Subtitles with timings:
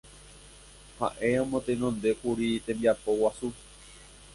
[0.99, 3.47] Ha'e omotenondékuri tembiapo guasu